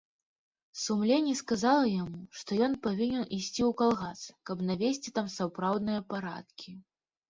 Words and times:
Сумленне 0.83 1.35
сказала 1.41 1.83
яму, 2.03 2.21
што 2.41 2.59
ён 2.69 2.73
павінен 2.87 3.23
ісці 3.37 3.55
ў 3.69 3.71
калгас, 3.85 4.19
каб 4.47 4.67
навесці 4.73 5.09
там 5.19 5.35
сапраўдныя 5.39 6.01
парадкі. 6.13 6.71